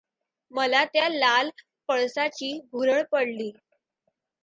मला 0.51 0.83
त्या 0.85 1.09
लाल 1.09 1.49
पळसाची 1.87 2.59
भूरळ 2.71 3.01
पडली. 3.11 3.51